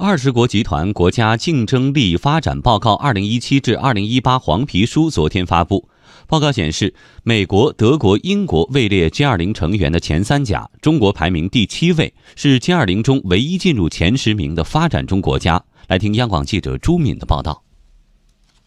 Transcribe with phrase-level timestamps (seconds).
[0.00, 5.88] 二十国集团国家竞争力发展报告（二零一七至二零一八）黄皮书昨天发布。
[6.28, 15.64] 报告显示，美国、德国、英国位列 G 二零成员的前三甲，中国排名第七位，是 G 二零中唯一进入前十名的发展中国家。
[15.88, 17.64] 来听央广记者朱敏的报道。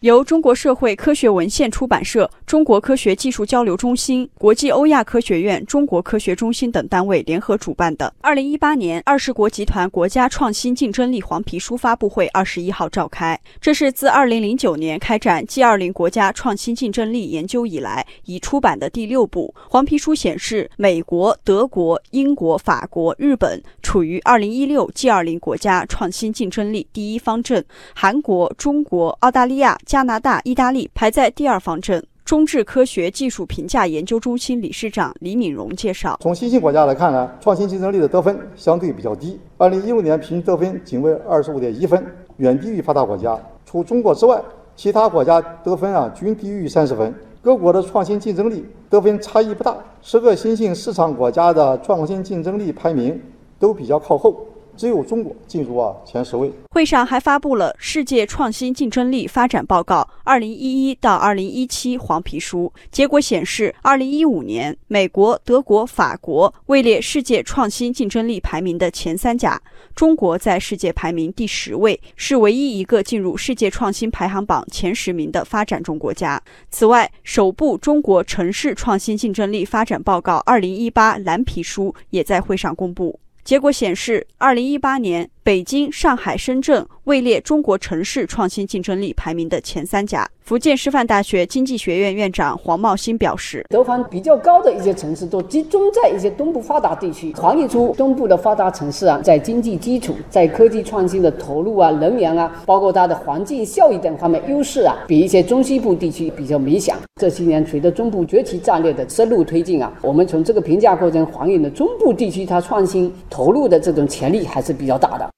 [0.02, 13.40] 由中国社会科学文献出版社、中国科学技术交流中心、国际欧亚科学院、中国科学中心等单位联合主办的二零一八年二十国集团国家创新竞争力黄皮书发布会二十一号召开。
[13.60, 20.12] 这是自二零零九年开展 G 二零国家创新竞争力研究以来已出版的第六部黄皮书。
[20.12, 23.62] 显示，美国、德国、英国、法国、日本
[23.92, 27.62] 处于二零一六 G 二零国家创新竞争力第一方阵，
[27.94, 29.78] 韩国、中国、澳大利亚。
[29.84, 32.02] 加拿大、意大利排在第二方阵。
[32.24, 39.38] 中智科学技术评价研究中心理事长李敏荣介绍：从新兴国家来看呢，创新竞争力的得分相对比较低。
[39.58, 42.02] 二零一六年平均得分仅为二十五点一分，
[42.38, 43.38] 远低于发达国家。
[43.66, 44.42] 除中国之外，
[44.74, 47.14] 其他国家得分啊均低于三十分。
[47.42, 53.20] 各国的创新竞争力得分差异不大，十个新兴市场国家的创新竞争力排名
[53.62, 54.44] 都比较靠后。
[54.74, 56.50] 只有中国进入啊前十位。
[56.70, 62.72] 会上还发布了《世界创新竞争力发展报告（二零一一到二零一七）》黄皮书。
[62.90, 69.60] 结果显示，二零一五年，美国、德国、法国位列世界创新竞争力排名的前三甲，
[69.94, 76.42] 中国在世界排名第十位，是唯一一个进入世界创新排行榜前十名的发展中国家。
[76.70, 83.20] 此外，首部《中国城市创新竞争力发展报告（二零一八）》蓝皮书也在会上公布。
[83.44, 85.28] 结果显示，二零一八年。
[85.44, 90.28] 北京、上海、深圳位列中国城市创新竞争力排名的前三甲。
[90.44, 106.94] 福建师范大学经济学院院长黄茂兴表示，得分比较高的一些城市都集中在一些东部发达地区，反映出东部的发达城市啊，在经济基础、在科技创新的投入啊、能源啊，包括它的环境效益等方面优势啊，比一些中西部地区比较明显。
[107.20, 115.31] 这些年随着中部崛起战略的深入推进啊，我们从这个评价过程反映的中部地区它创新投入的这种潜力还是比较大的。